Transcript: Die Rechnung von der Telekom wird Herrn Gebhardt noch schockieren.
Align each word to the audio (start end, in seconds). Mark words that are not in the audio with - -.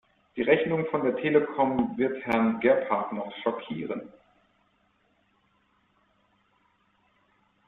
Die 0.35 0.41
Rechnung 0.41 0.87
von 0.89 1.03
der 1.03 1.15
Telekom 1.17 1.95
wird 1.95 2.23
Herrn 2.25 2.59
Gebhardt 2.59 3.13
noch 3.13 3.31
schockieren. 3.43 4.09